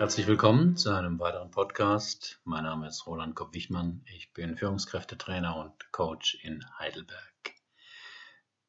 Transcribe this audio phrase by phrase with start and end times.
[0.00, 2.40] Herzlich willkommen zu einem weiteren Podcast.
[2.44, 4.00] Mein Name ist Roland Kopp-Wichmann.
[4.06, 7.52] Ich bin Führungskräftetrainer und Coach in Heidelberg.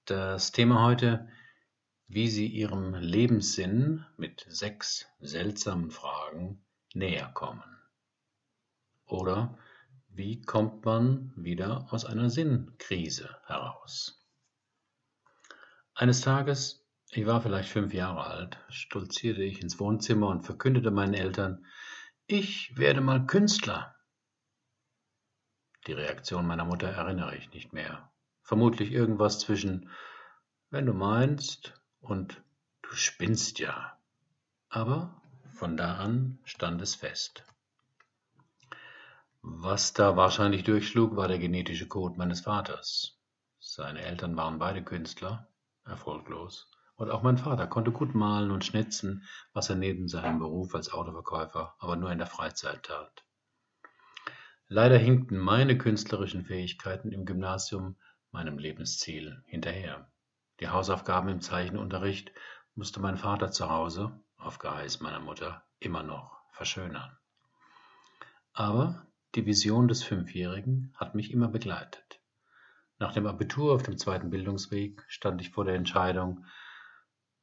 [0.04, 1.30] Das Thema heute,
[2.10, 7.80] wie Sie Ihrem Lebenssinn mit sechs seltsamen Fragen näher kommen.
[9.06, 9.58] Oder
[10.10, 14.22] wie kommt man wieder aus einer Sinnkrise heraus?
[15.94, 16.81] Eines Tages
[17.12, 21.66] ich war vielleicht fünf Jahre alt, stolzierte ich ins Wohnzimmer und verkündete meinen Eltern,
[22.28, 23.96] ich werde mal Künstler.
[25.88, 28.12] Die Reaktion meiner Mutter erinnere ich nicht mehr.
[28.44, 29.90] Vermutlich irgendwas zwischen
[30.72, 32.42] wenn du meinst und
[32.82, 33.98] du spinnst ja.
[34.70, 35.22] Aber
[35.54, 37.44] von da an stand es fest.
[39.42, 43.20] Was da wahrscheinlich durchschlug, war der genetische Code meines Vaters.
[43.60, 45.50] Seine Eltern waren beide Künstler,
[45.84, 46.71] erfolglos.
[47.02, 50.94] Und auch mein Vater konnte gut malen und schnitzen, was er neben seinem Beruf als
[50.94, 53.26] Autoverkäufer aber nur in der Freizeit tat.
[54.68, 57.96] Leider hinkten meine künstlerischen Fähigkeiten im Gymnasium
[58.30, 60.12] meinem Lebensziel hinterher.
[60.60, 62.34] Die Hausaufgaben im Zeichenunterricht
[62.76, 67.18] musste mein Vater zu Hause, auf Geheiß meiner Mutter, immer noch verschönern.
[68.54, 72.22] Aber die Vision des Fünfjährigen hat mich immer begleitet.
[73.00, 76.46] Nach dem Abitur auf dem zweiten Bildungsweg stand ich vor der Entscheidung,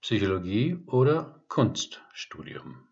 [0.01, 2.89] Psychologie oder Kunststudium.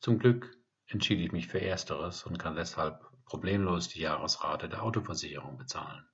[0.00, 0.56] Zum Glück
[0.86, 6.06] entschied ich mich für Ersteres und kann deshalb problemlos die Jahresrate der Autoversicherung bezahlen.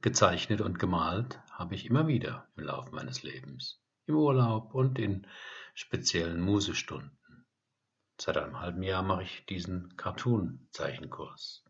[0.00, 5.26] Gezeichnet und gemalt habe ich immer wieder im Laufe meines Lebens, im Urlaub und in
[5.74, 7.46] speziellen Musestunden.
[8.18, 11.64] Seit einem halben Jahr mache ich diesen Cartoon-Zeichenkurs.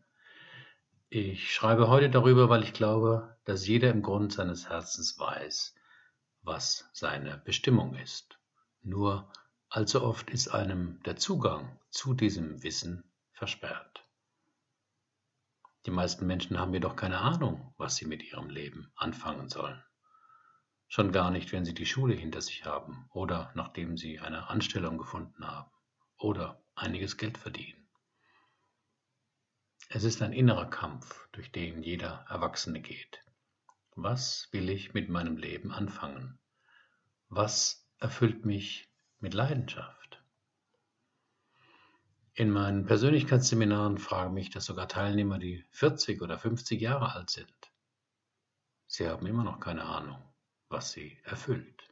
[1.09, 5.75] Ich schreibe heute darüber, weil ich glaube, dass jeder im Grund seines Herzens weiß,
[6.45, 8.37] was seine Bestimmung ist.
[8.81, 9.31] Nur
[9.67, 14.05] allzu oft ist einem der Zugang zu diesem Wissen versperrt.
[15.85, 19.83] Die meisten Menschen haben jedoch keine Ahnung, was sie mit ihrem Leben anfangen sollen.
[20.87, 24.97] Schon gar nicht, wenn sie die Schule hinter sich haben oder nachdem sie eine Anstellung
[24.97, 25.71] gefunden haben
[26.17, 27.87] oder einiges Geld verdienen.
[29.89, 33.24] Es ist ein innerer Kampf, durch den jeder Erwachsene geht.
[33.95, 36.37] Was will ich mit meinem Leben anfangen?
[37.29, 38.89] Was erfüllt mich
[39.19, 40.21] mit Leidenschaft?
[42.33, 47.71] In meinen Persönlichkeitsseminaren fragen mich das sogar Teilnehmer, die 40 oder 50 Jahre alt sind.
[48.85, 50.21] Sie haben immer noch keine Ahnung,
[50.67, 51.89] was sie erfüllt.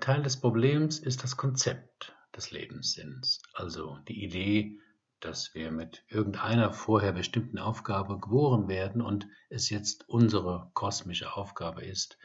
[0.00, 4.78] Teil des Problems ist das Konzept des Lebenssinns, also die Idee,
[5.26, 11.84] dass wir mit irgendeiner vorher bestimmten Aufgabe geboren werden und es jetzt unsere kosmische Aufgabe
[11.84, 12.16] ist,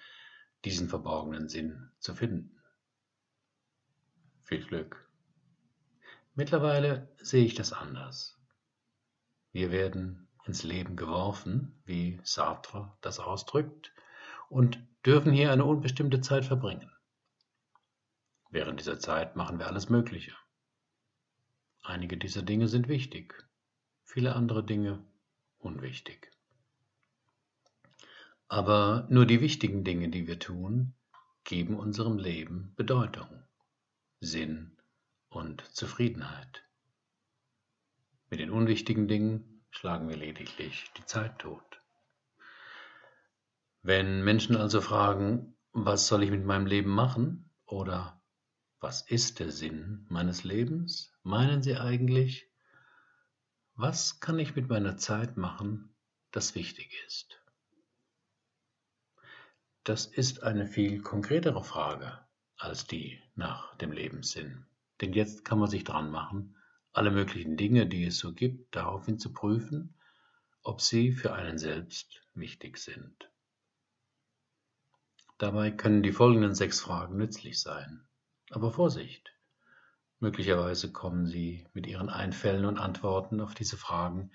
[0.66, 2.62] diesen verborgenen Sinn zu finden.
[4.44, 5.10] Viel Glück.
[6.36, 8.38] Mittlerweile sehe ich das anders.
[9.52, 13.92] Wir werden ins Leben geworfen, wie Sartre das ausdrückt,
[14.48, 16.92] und dürfen hier eine unbestimmte Zeit verbringen.
[18.52, 20.36] Während dieser Zeit machen wir alles Mögliche.
[21.82, 23.34] Einige dieser Dinge sind wichtig,
[24.04, 25.04] viele andere Dinge
[25.58, 26.32] unwichtig.
[28.48, 30.94] Aber nur die wichtigen Dinge, die wir tun,
[31.44, 33.28] geben unserem Leben Bedeutung,
[34.20, 34.78] Sinn
[35.30, 36.64] und Zufriedenheit.
[38.30, 41.82] Mit den unwichtigen Dingen schlagen wir lediglich die Zeit tot.
[43.82, 48.21] Wenn Menschen also fragen, was soll ich mit meinem Leben machen oder
[48.82, 51.14] was ist der Sinn meines Lebens?
[51.22, 52.50] Meinen Sie eigentlich,
[53.76, 55.96] was kann ich mit meiner Zeit machen,
[56.32, 57.40] das wichtig ist?
[59.84, 62.20] Das ist eine viel konkretere Frage
[62.58, 64.66] als die nach dem Lebenssinn.
[65.00, 66.56] Denn jetzt kann man sich dran machen,
[66.92, 69.96] alle möglichen Dinge, die es so gibt, daraufhin zu prüfen,
[70.64, 73.30] ob sie für einen selbst wichtig sind.
[75.38, 78.08] Dabei können die folgenden sechs Fragen nützlich sein.
[78.52, 79.34] Aber Vorsicht!
[80.20, 84.32] Möglicherweise kommen Sie mit Ihren Einfällen und Antworten auf diese Fragen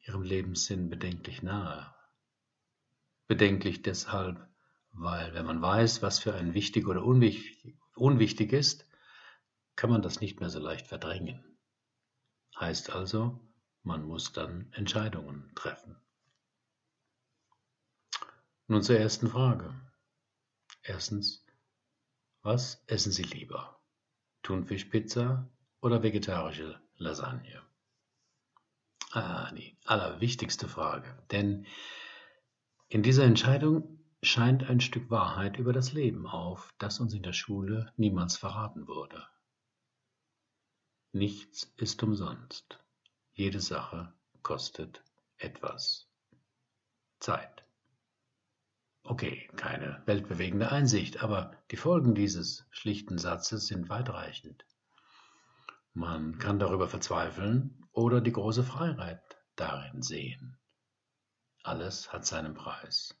[0.00, 1.94] Ihrem Lebenssinn bedenklich nahe.
[3.28, 4.46] Bedenklich deshalb,
[4.92, 8.84] weil wenn man weiß, was für ein wichtig oder unwichtig, unwichtig ist,
[9.76, 11.56] kann man das nicht mehr so leicht verdrängen.
[12.58, 13.40] Heißt also,
[13.84, 15.96] man muss dann Entscheidungen treffen.
[18.66, 19.72] Nun zur ersten Frage.
[20.82, 21.44] Erstens,
[22.42, 23.80] was essen Sie lieber?
[24.42, 25.48] Thunfischpizza
[25.80, 27.62] oder vegetarische Lasagne?
[29.12, 31.20] Ah, die allerwichtigste Frage.
[31.30, 31.66] Denn
[32.88, 37.32] in dieser Entscheidung scheint ein Stück Wahrheit über das Leben auf, das uns in der
[37.32, 39.26] Schule niemals verraten wurde.
[41.12, 42.78] Nichts ist umsonst.
[43.32, 45.02] Jede Sache kostet
[45.38, 46.06] etwas.
[47.18, 47.64] Zeit.
[49.02, 54.64] Okay, keine weltbewegende Einsicht, aber die Folgen dieses schlichten Satzes sind weitreichend.
[55.94, 60.58] Man kann darüber verzweifeln oder die große Freiheit darin sehen.
[61.62, 63.18] Alles hat seinen Preis.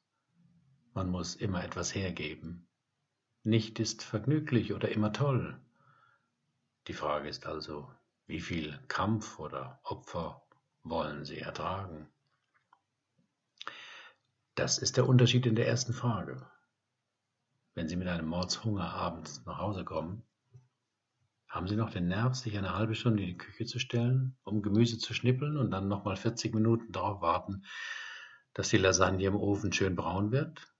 [0.94, 2.68] Man muss immer etwas hergeben.
[3.42, 5.60] Nicht ist vergnüglich oder immer toll.
[6.86, 7.90] Die Frage ist also,
[8.26, 10.42] wie viel Kampf oder Opfer
[10.82, 12.08] wollen Sie ertragen?
[14.60, 16.46] Das ist der Unterschied in der ersten Frage.
[17.74, 20.22] Wenn Sie mit einem Mordshunger abends nach Hause kommen,
[21.48, 24.60] haben Sie noch den Nerv, sich eine halbe Stunde in die Küche zu stellen, um
[24.60, 27.64] Gemüse zu schnippeln und dann nochmal 40 Minuten darauf warten,
[28.52, 30.70] dass die Lasagne im Ofen schön braun wird?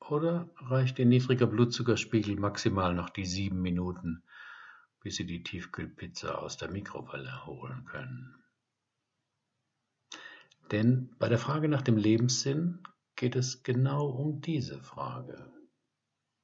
[0.00, 4.24] Oder reicht Ihr niedriger Blutzuckerspiegel maximal noch die sieben Minuten,
[5.00, 8.44] bis Sie die Tiefkühlpizza aus der Mikrowelle holen können?
[10.70, 12.82] Denn bei der Frage nach dem Lebenssinn
[13.16, 15.50] geht es genau um diese Frage.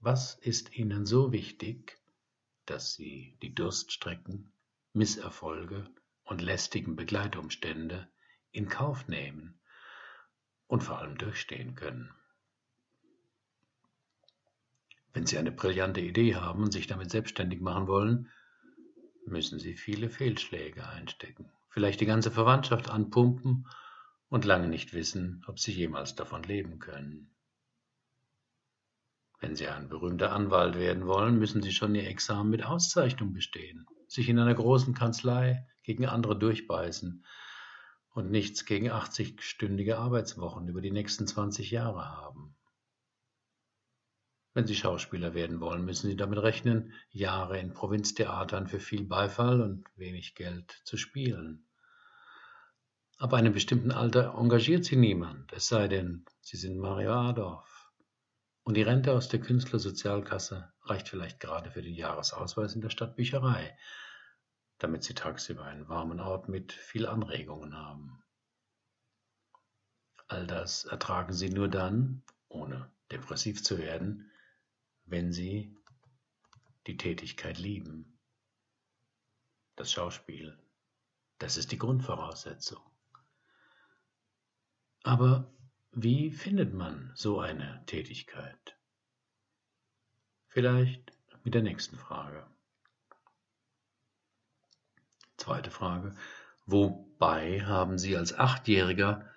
[0.00, 1.99] Was ist Ihnen so wichtig,
[2.65, 4.53] dass Sie die Durststrecken,
[4.94, 5.91] Misserfolge
[6.25, 8.09] und lästigen Begleitumstände
[8.50, 9.59] in Kauf nehmen
[10.69, 12.11] und vor allem durchstehen können?
[15.12, 18.31] Wenn Sie eine brillante Idee haben und sich damit selbstständig machen wollen,
[19.27, 23.67] müssen Sie viele Fehlschläge einstecken, vielleicht die ganze Verwandtschaft anpumpen
[24.34, 27.31] und lange nicht wissen, ob sie jemals davon leben können.
[29.38, 33.86] Wenn Sie ein berühmter Anwalt werden wollen, müssen Sie schon Ihr Examen mit Auszeichnung bestehen,
[34.08, 37.25] sich in einer großen Kanzlei gegen andere durchbeißen
[38.10, 42.56] und nichts gegen 80-stündige Arbeitswochen über die nächsten 20 Jahre haben.
[44.52, 49.60] Wenn Sie Schauspieler werden wollen, müssen Sie damit rechnen, Jahre in Provinztheatern für viel Beifall
[49.60, 51.69] und wenig Geld zu spielen.
[53.19, 57.93] Ab einem bestimmten Alter engagiert sie niemand, es sei denn, sie sind Mario Adorf.
[58.64, 63.78] Und die Rente aus der Künstlersozialkasse reicht vielleicht gerade für den Jahresausweis in der Stadtbücherei,
[64.78, 68.22] damit sie tagsüber einen warmen Ort mit viel Anregungen haben.
[70.26, 74.31] All das ertragen sie nur dann, ohne depressiv zu werden,
[75.05, 75.76] wenn sie
[76.88, 78.19] die Tätigkeit lieben.
[79.76, 80.58] Das Schauspiel,
[81.38, 82.82] das ist die Grundvoraussetzung.
[85.05, 85.53] Aber
[85.93, 88.77] wie findet man so eine Tätigkeit?
[90.49, 91.12] Vielleicht
[91.45, 92.47] mit der nächsten Frage.
[95.37, 96.15] Zweite Frage.
[96.65, 99.31] Wobei haben Sie als Achtjähriger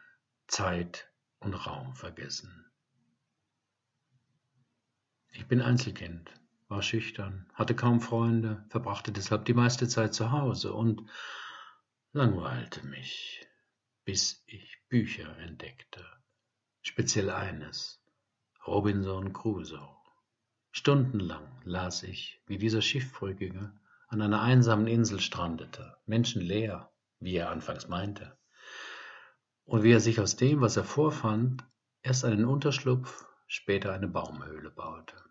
[0.48, 2.66] Zeit und Raum vergessen?
[5.34, 6.32] Ich bin Einzelkind,
[6.70, 11.04] war schüchtern, hatte kaum Freunde, verbrachte deshalb die meiste Zeit zu Hause und
[12.14, 13.46] langweilte mich
[14.08, 16.02] bis ich Bücher entdeckte,
[16.82, 18.02] speziell eines,
[18.66, 19.98] Robinson Crusoe.
[20.72, 23.78] Stundenlang las ich, wie dieser Schiffbrüchige
[24.08, 26.90] an einer einsamen Insel strandete, menschenleer,
[27.20, 28.38] wie er anfangs meinte,
[29.66, 31.66] und wie er sich aus dem, was er vorfand,
[32.02, 35.22] erst einen Unterschlupf, später eine Baumhöhle baute,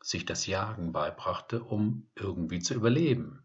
[0.00, 3.44] sich das Jagen beibrachte, um irgendwie zu überleben.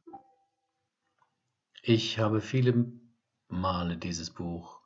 [1.82, 3.02] Ich habe viele
[3.52, 4.82] Male dieses Buch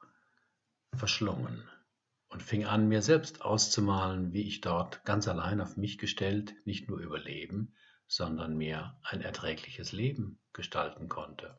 [0.94, 1.68] verschlungen
[2.30, 6.90] und fing an, mir selbst auszumalen, wie ich dort ganz allein auf mich gestellt nicht
[6.90, 7.74] nur überleben,
[8.08, 11.58] sondern mir ein erträgliches Leben gestalten konnte.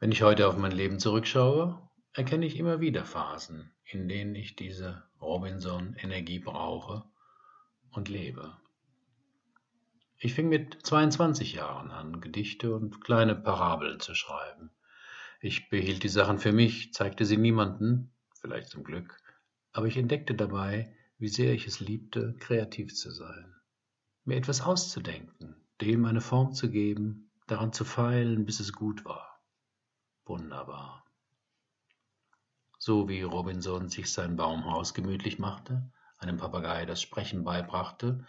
[0.00, 1.80] Wenn ich heute auf mein Leben zurückschaue,
[2.12, 7.04] erkenne ich immer wieder Phasen, in denen ich diese Robinson-Energie brauche
[7.90, 8.56] und lebe.
[10.18, 14.70] Ich fing mit 22 Jahren an, Gedichte und kleine Parabeln zu schreiben.
[15.40, 19.20] Ich behielt die Sachen für mich, zeigte sie niemanden, vielleicht zum Glück,
[19.72, 23.54] aber ich entdeckte dabei, wie sehr ich es liebte, kreativ zu sein,
[24.24, 29.40] mir etwas auszudenken, dem eine Form zu geben, daran zu feilen, bis es gut war.
[30.24, 31.04] Wunderbar.
[32.78, 38.26] So wie Robinson sich sein Baumhaus gemütlich machte, einem Papagei das Sprechen beibrachte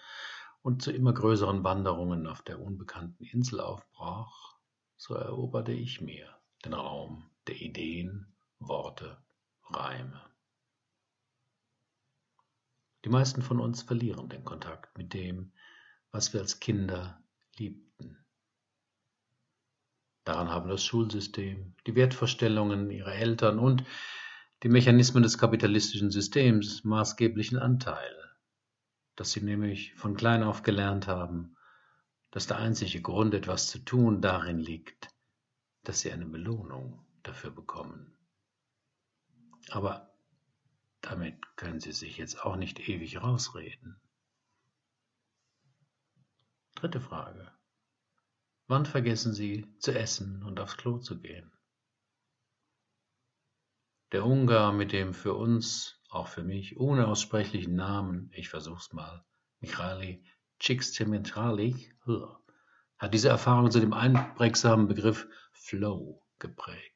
[0.66, 4.58] und zu immer größeren Wanderungen auf der unbekannten Insel aufbrach,
[4.98, 6.28] so eroberte ich mir
[6.66, 9.24] den Raum der Ideen, Worte,
[9.66, 10.20] Reime.
[13.04, 15.52] Die meisten von uns verlieren den Kontakt mit dem,
[16.10, 17.24] was wir als Kinder
[17.58, 18.26] liebten.
[20.24, 23.84] Daran haben das Schulsystem, die Wertvorstellungen ihrer Eltern und
[24.64, 28.35] die Mechanismen des kapitalistischen Systems maßgeblichen Anteil,
[29.16, 31.56] dass sie nämlich von klein auf gelernt haben,
[32.32, 35.10] dass der einzige Grund, etwas zu tun, darin liegt,
[35.84, 38.18] dass sie eine Belohnung dafür bekommen.
[39.70, 40.14] Aber
[41.02, 44.02] damit können sie sich jetzt auch nicht ewig rausreden.
[46.76, 47.52] Dritte Frage.
[48.68, 51.52] Wann vergessen Sie zu essen und aufs Klo zu gehen?
[54.12, 59.24] Der Ungar mit dem für uns, auch für mich, unaussprechlichen Namen, ich versuch's mal,
[59.60, 60.24] Michali
[60.60, 61.92] Csikszentmihalyi,
[62.98, 66.92] hat diese Erfahrung zu dem einprägsamen Begriff Flow geprägt.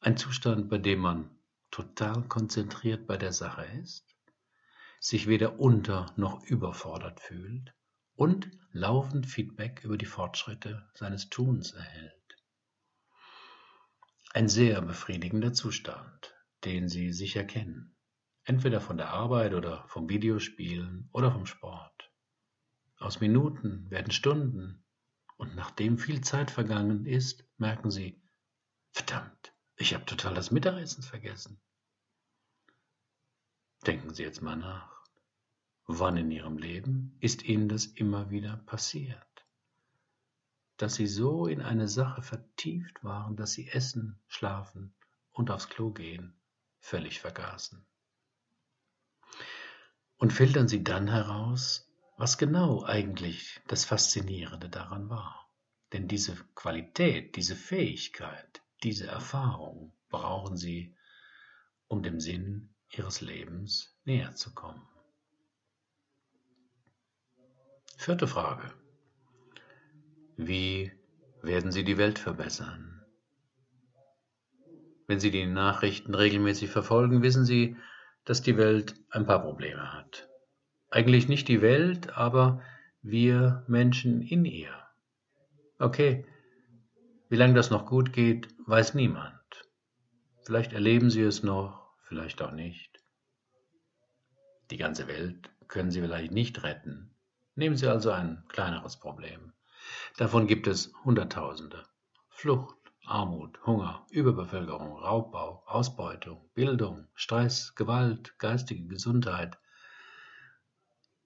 [0.00, 1.30] Ein Zustand, bei dem man
[1.70, 4.16] total konzentriert bei der Sache ist,
[5.00, 7.74] sich weder unter noch überfordert fühlt
[8.14, 12.36] und laufend Feedback über die Fortschritte seines Tuns erhält.
[14.32, 16.35] Ein sehr befriedigender Zustand,
[16.66, 17.94] den Sie sicher kennen,
[18.42, 22.12] entweder von der Arbeit oder vom Videospielen oder vom Sport.
[22.98, 24.84] Aus Minuten werden Stunden
[25.36, 28.20] und nachdem viel Zeit vergangen ist, merken Sie,
[28.90, 31.60] verdammt, ich habe total das Mittagessen vergessen.
[33.86, 35.04] Denken Sie jetzt mal nach.
[35.86, 39.46] Wann in Ihrem Leben ist Ihnen das immer wieder passiert?
[40.78, 44.96] Dass Sie so in eine Sache vertieft waren, dass Sie essen, schlafen
[45.30, 46.35] und aufs Klo gehen
[46.86, 47.84] völlig vergaßen.
[50.18, 55.50] Und filtern Sie dann heraus, was genau eigentlich das Faszinierende daran war.
[55.92, 60.96] Denn diese Qualität, diese Fähigkeit, diese Erfahrung brauchen Sie,
[61.88, 64.86] um dem Sinn ihres Lebens näher zu kommen.
[67.96, 68.72] Vierte Frage.
[70.36, 70.92] Wie
[71.42, 72.95] werden Sie die Welt verbessern?
[75.06, 77.76] Wenn Sie die Nachrichten regelmäßig verfolgen, wissen Sie,
[78.24, 80.28] dass die Welt ein paar Probleme hat.
[80.90, 82.62] Eigentlich nicht die Welt, aber
[83.02, 84.74] wir Menschen in ihr.
[85.78, 86.24] Okay,
[87.28, 89.32] wie lange das noch gut geht, weiß niemand.
[90.44, 93.00] Vielleicht erleben Sie es noch, vielleicht auch nicht.
[94.70, 97.10] Die ganze Welt können Sie vielleicht nicht retten.
[97.54, 99.52] Nehmen Sie also ein kleineres Problem.
[100.16, 101.84] Davon gibt es Hunderttausende.
[102.28, 109.58] Flucht, Armut, Hunger, Überbevölkerung, Raubbau, Ausbeutung, Bildung, Stress, Gewalt, geistige Gesundheit.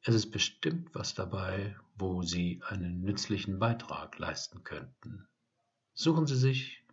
[0.03, 5.27] Es ist bestimmt was dabei, wo Sie einen nützlichen Beitrag leisten könnten.
[5.95, 6.85] Suchen Sie sich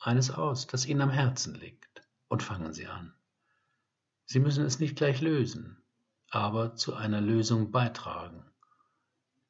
[0.00, 3.14] eines aus, das Ihnen am Herzen liegt, und fangen Sie an.
[4.26, 5.82] Sie müssen es nicht gleich lösen,
[6.30, 8.44] aber zu einer Lösung beitragen.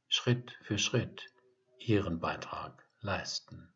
[0.09, 1.33] Schritt für Schritt
[1.79, 3.73] Ihren Beitrag leisten.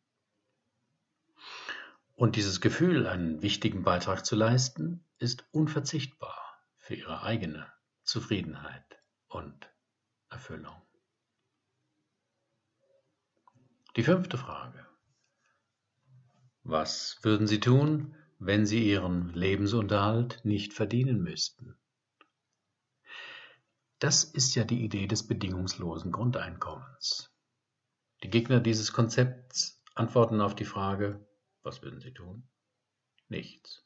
[2.20, 6.36] Und dieses Gefühl, einen wichtigen Beitrag zu leisten, ist unverzichtbar
[6.76, 7.66] für Ihre eigene
[8.04, 8.84] Zufriedenheit
[9.28, 9.72] und
[10.28, 10.76] Erfüllung.
[13.96, 14.86] Die fünfte Frage.
[16.62, 21.76] Was würden Sie tun, wenn sie ihren Lebensunterhalt nicht verdienen müssten.
[23.98, 27.30] Das ist ja die Idee des bedingungslosen Grundeinkommens.
[28.22, 31.26] Die Gegner dieses Konzepts antworten auf die Frage,
[31.62, 32.48] was würden sie tun?
[33.28, 33.84] Nichts.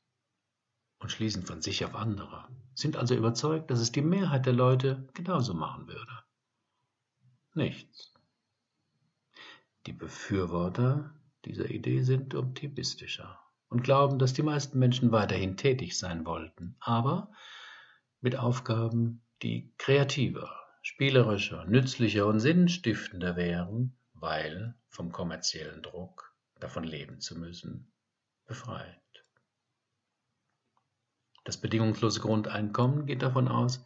[0.98, 5.08] Und schließen von sich auf andere, sind also überzeugt, dass es die Mehrheit der Leute
[5.12, 6.24] genauso machen würde.
[7.54, 8.12] Nichts.
[9.86, 11.14] Die Befürworter
[11.44, 13.38] dieser Idee sind optimistischer
[13.68, 17.32] und glauben, dass die meisten Menschen weiterhin tätig sein wollten, aber
[18.20, 20.50] mit Aufgaben, die kreativer,
[20.80, 26.33] spielerischer, nützlicher und sinnstiftender wären, weil vom kommerziellen Druck,
[26.64, 27.92] davon leben zu müssen,
[28.46, 29.02] befreit.
[31.44, 33.84] Das bedingungslose Grundeinkommen geht davon aus,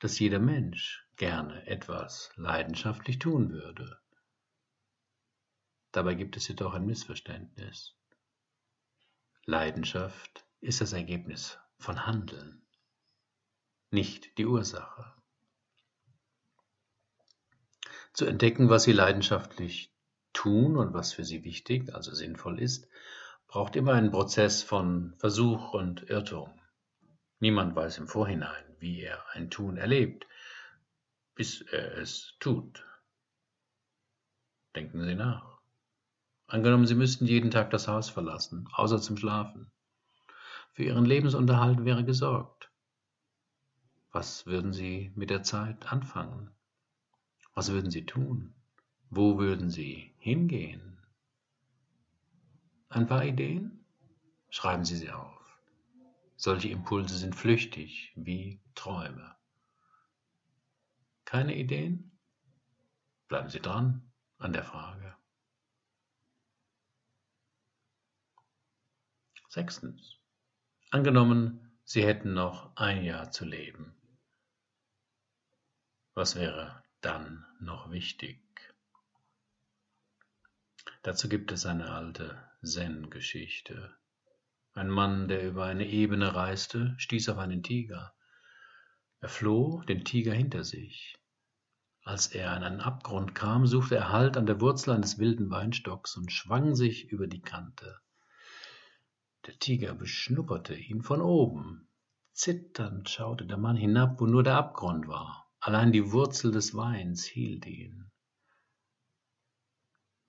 [0.00, 3.98] dass jeder Mensch gerne etwas leidenschaftlich tun würde.
[5.92, 7.96] Dabei gibt es jedoch ein Missverständnis.
[9.46, 12.66] Leidenschaft ist das Ergebnis von Handeln,
[13.90, 15.14] nicht die Ursache.
[18.12, 19.93] Zu entdecken, was Sie leidenschaftlich
[20.34, 22.88] tun und was für Sie wichtig, also sinnvoll ist,
[23.48, 26.50] braucht immer einen Prozess von Versuch und Irrtum.
[27.40, 30.26] Niemand weiß im Vorhinein, wie er ein Tun erlebt,
[31.34, 32.84] bis er es tut.
[34.76, 35.58] Denken Sie nach.
[36.46, 39.70] Angenommen, Sie müssten jeden Tag das Haus verlassen, außer zum Schlafen.
[40.72, 42.70] Für Ihren Lebensunterhalt wäre gesorgt.
[44.10, 46.50] Was würden Sie mit der Zeit anfangen?
[47.54, 48.54] Was würden Sie tun?
[49.10, 50.98] Wo würden Sie hingehen?
[52.88, 53.84] Ein paar Ideen?
[54.48, 55.60] Schreiben Sie sie auf.
[56.36, 59.36] Solche Impulse sind flüchtig wie Träume.
[61.26, 62.18] Keine Ideen?
[63.28, 65.14] Bleiben Sie dran an der Frage.
[69.48, 70.16] Sechstens.
[70.90, 73.94] Angenommen, Sie hätten noch ein Jahr zu leben.
[76.14, 78.43] Was wäre dann noch wichtig?
[81.04, 83.94] Dazu gibt es eine alte Zen-Geschichte.
[84.72, 88.14] Ein Mann, der über eine Ebene reiste, stieß auf einen Tiger.
[89.20, 91.18] Er floh den Tiger hinter sich.
[92.04, 96.16] Als er an einen Abgrund kam, suchte er Halt an der Wurzel eines wilden Weinstocks
[96.16, 97.98] und schwang sich über die Kante.
[99.46, 101.86] Der Tiger beschnupperte ihn von oben.
[102.32, 105.50] Zitternd schaute der Mann hinab, wo nur der Abgrund war.
[105.60, 108.10] Allein die Wurzel des Weins hielt ihn.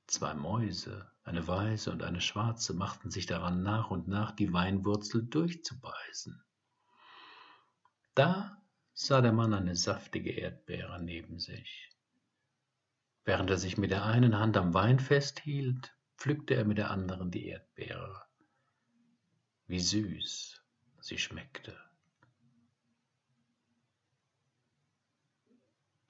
[0.08, 5.24] Zwei Mäuse, eine weiße und eine schwarze, machten sich daran, nach und nach die Weinwurzel
[5.24, 6.44] durchzubeißen.
[8.14, 8.62] Da
[8.94, 11.92] sah der Mann eine saftige Erdbeere neben sich.
[13.26, 17.32] Während er sich mit der einen Hand am Wein festhielt, pflückte er mit der anderen
[17.32, 18.24] die Erdbeere.
[19.68, 20.62] Wie süß
[21.02, 21.76] sie schmeckte.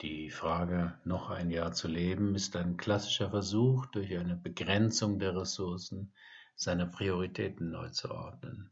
[0.02, 5.36] Die Frage, noch ein Jahr zu leben, ist ein klassischer Versuch, durch eine Begrenzung der
[5.38, 6.14] Ressourcen
[6.56, 8.72] seine Prioritäten neu zu ordnen.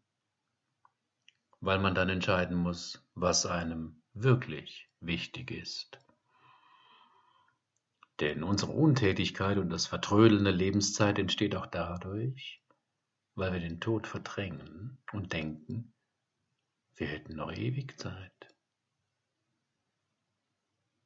[1.61, 5.97] Weil man dann entscheiden muss, was einem wirklich wichtig ist.
[8.19, 12.61] Denn unsere Untätigkeit und das Vertrödeln der Lebenszeit entsteht auch dadurch,
[13.35, 15.93] weil wir den Tod verdrängen und denken,
[16.95, 18.52] wir hätten noch ewig Zeit.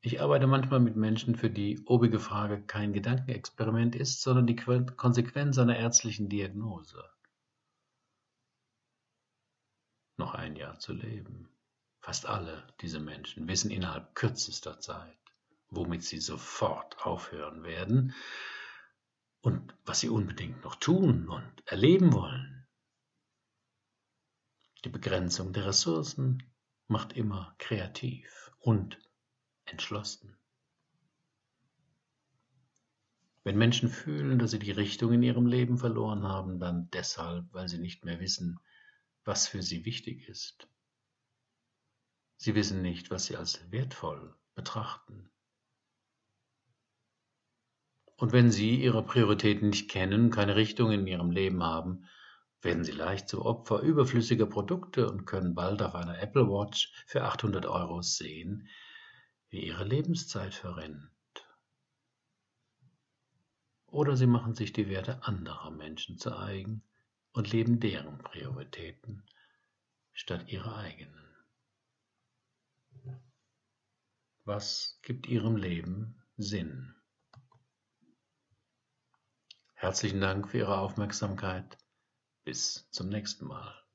[0.07, 5.57] Ich arbeite manchmal mit Menschen, für die obige Frage kein Gedankenexperiment ist, sondern die Konsequenz
[5.57, 7.03] einer ärztlichen Diagnose.
[10.15, 11.49] Noch ein Jahr zu leben.
[11.99, 15.19] Fast alle diese Menschen wissen innerhalb kürzester Zeit,
[15.71, 18.15] womit sie sofort aufhören werden
[19.41, 22.65] und was sie unbedingt noch tun und erleben wollen.
[24.85, 26.43] Die Begrenzung der Ressourcen
[26.87, 28.97] macht immer kreativ und
[29.71, 30.37] entschlossen.
[33.43, 37.69] Wenn Menschen fühlen, dass sie die Richtung in ihrem Leben verloren haben, dann deshalb, weil
[37.69, 38.59] sie nicht mehr wissen,
[39.23, 40.67] was für sie wichtig ist.
[42.37, 45.29] Sie wissen nicht, was sie als wertvoll betrachten.
[48.17, 52.05] Und wenn sie ihre Prioritäten nicht kennen, keine Richtung in ihrem Leben haben,
[52.61, 57.23] werden sie leicht zum Opfer überflüssiger Produkte und können bald auf einer Apple Watch für
[57.23, 58.67] 800 Euro sehen,
[59.49, 61.09] wie ihre Lebenszeit verrennt.
[63.87, 66.83] Oder sie machen sich die Werte anderer Menschen zu eigen
[67.31, 69.23] und leben deren Prioritäten
[70.11, 71.27] statt ihrer eigenen.
[74.43, 76.95] Was gibt ihrem Leben Sinn?
[79.73, 81.77] Herzlichen Dank für Ihre Aufmerksamkeit.
[82.43, 83.86] Bis zum nächsten Mal.